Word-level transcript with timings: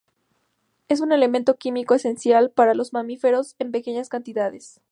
Es 0.87 0.99
un 0.99 1.11
elemento 1.11 1.57
químico 1.57 1.93
esencial 1.93 2.49
para 2.49 2.73
los 2.73 2.91
mamíferos 2.91 3.55
en 3.59 3.71
pequeñas 3.71 4.09
cantidades. 4.09 4.81